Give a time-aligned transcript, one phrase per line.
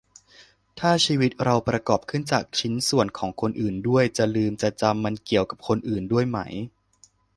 [0.79, 6.39] ถ้าชีวิตเราประกอบขึ้นจากชิ้นส่วนของคนอื่นด้วย จะลืมจะจำมันเกี่ยวกับคนอื่นด้วยไหม